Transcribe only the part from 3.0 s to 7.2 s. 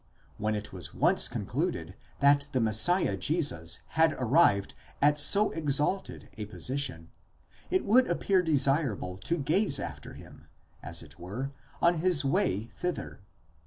Jesus had arrived at so exalted a position,